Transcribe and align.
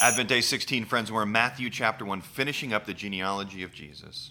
Advent 0.00 0.30
Day 0.30 0.40
16, 0.40 0.86
friends, 0.86 1.12
we're 1.12 1.24
in 1.24 1.32
Matthew 1.32 1.68
chapter 1.68 2.06
1, 2.06 2.22
finishing 2.22 2.72
up 2.72 2.86
the 2.86 2.94
genealogy 2.94 3.62
of 3.62 3.74
Jesus. 3.74 4.30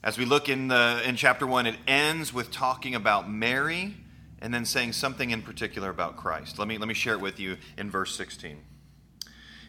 As 0.00 0.16
we 0.16 0.24
look 0.24 0.48
in, 0.48 0.68
the, 0.68 1.02
in 1.04 1.16
chapter 1.16 1.44
1, 1.44 1.66
it 1.66 1.74
ends 1.88 2.32
with 2.32 2.52
talking 2.52 2.94
about 2.94 3.28
Mary 3.28 3.94
and 4.40 4.54
then 4.54 4.64
saying 4.64 4.92
something 4.92 5.30
in 5.30 5.42
particular 5.42 5.90
about 5.90 6.16
Christ. 6.16 6.56
Let 6.60 6.68
me, 6.68 6.78
let 6.78 6.86
me 6.86 6.94
share 6.94 7.14
it 7.14 7.20
with 7.20 7.40
you 7.40 7.56
in 7.76 7.90
verse 7.90 8.14
16. 8.14 8.58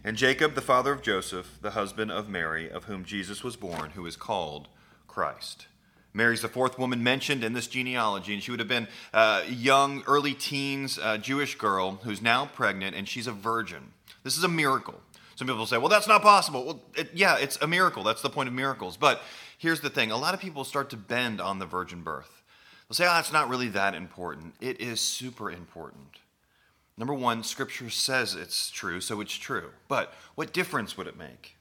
And 0.04 0.18
Jacob, 0.18 0.54
the 0.54 0.62
father 0.62 0.92
of 0.92 1.02
Joseph, 1.02 1.58
the 1.64 1.72
husband 1.72 2.12
of 2.12 2.30
Mary, 2.30 2.70
of 2.70 2.84
whom 2.84 3.04
Jesus 3.04 3.44
was 3.44 3.56
born, 3.56 3.92
who 3.96 4.06
is 4.06 4.16
called 4.16 4.68
Christ. 5.08 5.66
Mary's 6.14 6.44
the 6.44 6.48
fourth 6.48 6.78
woman 6.78 7.02
mentioned 7.02 7.44
in 7.44 7.54
this 7.54 7.66
genealogy, 7.66 8.36
and 8.36 8.44
she 8.44 8.52
would 8.52 8.60
have 8.60 8.70
been 8.70 8.88
a 9.14 9.46
young, 9.50 10.04
early 10.06 10.36
teens 10.36 11.00
uh, 11.02 11.18
Jewish 11.18 11.56
girl 11.56 11.94
who's 12.04 12.22
now 12.22 12.46
pregnant, 12.46 12.96
and 12.96 13.08
she's 13.08 13.26
a 13.26 13.32
virgin. 13.32 13.94
This 14.28 14.38
is 14.38 14.44
a 14.44 14.50
miracle. 14.50 15.00
Some 15.38 15.48
people 15.48 15.66
say, 15.66 15.78
well, 15.78 15.88
that's 15.88 16.06
not 16.06 16.22
possible. 16.22 16.66
Well, 16.66 16.82
it, 16.98 17.12
yeah, 17.14 17.38
it's 17.38 17.58
a 17.62 17.68
miracle. 17.68 18.04
That's 18.04 18.22
the 18.22 18.30
point 18.30 18.50
of 18.50 18.54
miracles. 18.54 18.98
But 18.98 19.22
here's 19.58 19.80
the 19.80 19.90
thing 19.90 20.12
a 20.12 20.18
lot 20.18 20.34
of 20.34 20.42
people 20.42 20.66
start 20.66 20.90
to 20.90 20.98
bend 20.98 21.40
on 21.40 21.60
the 21.60 21.66
virgin 21.66 22.02
birth. 22.02 22.44
They'll 22.90 22.96
say, 22.96 23.08
oh, 23.08 23.20
it's 23.20 23.32
not 23.32 23.48
really 23.48 23.70
that 23.70 23.96
important. 23.96 24.56
It 24.60 24.82
is 24.82 25.00
super 25.00 25.50
important. 25.50 26.20
Number 26.98 27.14
one, 27.14 27.42
Scripture 27.42 27.90
says 27.90 28.36
it's 28.36 28.70
true, 28.70 29.00
so 29.00 29.22
it's 29.22 29.36
true. 29.36 29.70
But 29.88 30.14
what 30.36 30.52
difference 30.52 30.98
would 30.98 31.08
it 31.08 31.18
make? 31.18 31.56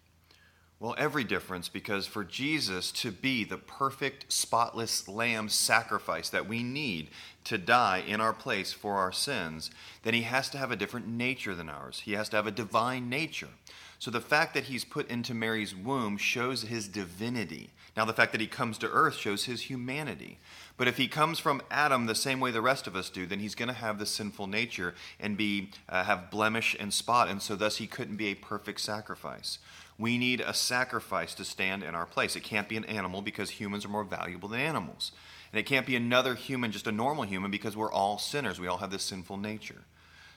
Well, 0.79 0.95
every 0.98 1.25
difference, 1.25 1.71
because 1.71 2.07
for 2.07 2.23
Jesus 2.23 2.93
to 2.93 3.11
be 3.11 3.45
the 3.45 3.57
perfect, 3.57 4.30
spotless 4.30 5.09
lamb 5.09 5.49
sacrifice 5.49 6.29
that 6.29 6.47
we 6.47 6.62
need 6.62 7.09
to 7.45 7.57
die 7.57 8.02
in 8.07 8.21
our 8.21 8.35
place 8.35 8.75
for 8.75 8.97
our 8.97 9.12
sins, 9.12 9.71
then 10.02 10.12
he 10.12 10.23
has 10.23 10.51
to 10.51 10.59
have 10.59 10.71
a 10.71 10.77
different 10.77 11.09
nature 11.09 11.55
than 11.55 11.71
ours. 11.71 12.02
He 12.05 12.12
has 12.12 12.29
to 12.29 12.37
have 12.37 12.47
a 12.47 12.51
divine 12.51 13.09
nature. 13.09 13.49
So 13.98 14.10
the 14.10 14.20
fact 14.20 14.55
that 14.55 14.64
he's 14.64 14.84
put 14.84 15.10
into 15.10 15.34
Mary's 15.34 15.74
womb 15.74 16.18
shows 16.18 16.62
his 16.62 16.88
divinity. 16.88 17.71
Now, 17.96 18.04
the 18.04 18.12
fact 18.12 18.32
that 18.32 18.43
he 18.43 18.46
comes 18.46 18.76
to 18.79 18.90
earth 18.90 19.15
shows 19.15 19.45
his 19.45 19.62
humanity. 19.62 20.38
But 20.76 20.87
if 20.87 20.98
he 20.98 21.09
comes 21.09 21.38
from 21.38 21.62
Adam 21.71 22.04
the 22.04 22.15
same 22.15 22.40
way 22.40 22.51
the 22.51 22.60
rest 22.60 22.87
of 22.87 22.95
us 22.95 23.09
do, 23.09 23.24
then 23.26 23.38
he's 23.38 23.54
going 23.54 23.68
to 23.68 23.74
have 23.74 23.98
the 23.98 24.04
sinful 24.04 24.48
nature 24.48 24.95
and 25.18 25.37
be 25.37 25.71
uh, 25.88 26.04
have 26.04 26.30
blemish 26.30 26.76
and 26.79 26.93
spot, 26.93 27.29
and 27.29 27.40
so 27.40 27.56
thus 27.56 27.79
he 27.79 27.87
couldn't 27.87 28.16
be 28.16 28.26
a 28.26 28.34
perfect 28.34 28.80
sacrifice. 28.80 29.59
We 29.99 30.18
need 30.18 30.43
a 30.43 30.52
sacrifice 30.52 31.34
to 31.34 31.45
stand 31.45 31.82
in 31.82 31.95
our 31.95 32.04
place. 32.04 32.37
It 32.37 32.43
can't 32.43 32.68
be 32.68 32.76
an 32.76 32.84
animal 32.84 33.23
because 33.23 33.49
humans 33.49 33.87
are 33.87 33.88
more 33.88 34.04
valuable 34.04 34.51
than 34.51 34.60
animals. 34.60 35.12
And 35.52 35.59
it 35.59 35.65
can't 35.65 35.87
be 35.87 35.96
another 35.96 36.34
human, 36.34 36.73
just 36.73 36.87
a 36.87 36.93
normal 36.93 37.24
human, 37.24 37.51
because 37.51 37.74
we're 37.76 37.90
all 37.90 38.18
sinners. 38.18 38.60
We 38.60 38.66
all 38.66 38.76
have 38.76 38.90
this 38.90 39.04
sinful 39.04 39.38
nature. 39.38 39.84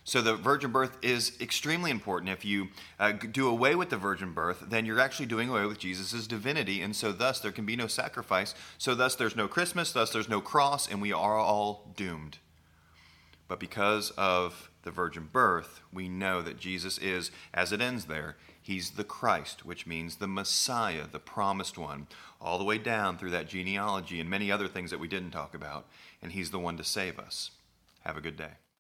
So 0.04 0.22
the 0.22 0.36
virgin 0.36 0.72
birth 0.72 0.98
is 1.02 1.34
extremely 1.40 1.92
important. 1.92 2.32
If 2.32 2.44
you 2.44 2.70
uh, 3.00 3.12
do 3.12 3.48
away 3.48 3.76
with 3.76 3.90
the 3.90 3.98
virgin 3.98 4.34
birth, 4.34 4.66
then 4.68 4.86
you're 4.86 5.00
actually 5.00 5.28
doing 5.28 5.50
away 5.50 5.66
with 5.66 5.78
Jesus' 5.78 6.26
divinity, 6.26 6.82
and 6.82 6.96
so 6.96 7.12
thus 7.12 7.40
there 7.40 7.52
can 7.52 7.66
be 7.66 7.76
no 7.76 7.88
sacrifice. 7.88 8.56
So 8.78 8.96
thus 8.96 9.16
there's 9.16 9.36
no 9.36 9.48
Christmas, 9.48 9.92
thus 9.92 10.12
there's 10.12 10.30
no 10.30 10.42
cross, 10.42 10.90
and 10.90 11.02
we 11.02 11.14
are 11.14 11.38
all 11.38 11.92
doomed. 11.96 12.40
But 13.48 13.60
because 13.60 14.12
of 14.12 14.70
the 14.84 14.92
virgin 14.92 15.28
birth, 15.32 15.82
we 15.92 16.08
know 16.08 16.42
that 16.42 16.60
Jesus 16.60 16.98
is, 16.98 17.32
as 17.54 17.72
it 17.72 17.82
ends 17.82 18.06
there, 18.06 18.38
he's 18.62 18.92
the 18.92 19.04
Christ, 19.04 19.66
which 19.66 19.86
means 19.86 20.16
the 20.16 20.28
Messiah, 20.28 21.06
the 21.12 21.20
promised 21.20 21.78
one, 21.78 22.08
all 22.40 22.58
the 22.58 22.64
way 22.64 22.78
down 22.78 23.18
through 23.18 23.32
that 23.32 23.50
genealogy 23.50 24.20
and 24.20 24.30
many 24.30 24.52
other 24.52 24.68
things 24.68 24.92
that 24.92 25.00
we 25.00 25.08
didn't 25.08 25.32
talk 25.32 25.54
about, 25.54 25.88
and 26.22 26.32
he's 26.32 26.52
the 26.52 26.60
one 26.60 26.78
to 26.78 26.84
save 26.84 27.20
us. 27.20 27.52
Have 28.06 28.18
a 28.18 28.22
good 28.22 28.38
day. 28.38 28.54